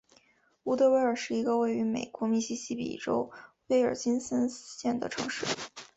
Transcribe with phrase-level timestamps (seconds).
[0.63, 3.29] 伍德维尔是一个位于美国密西西比州
[3.67, 5.45] 威尔金森县的城市。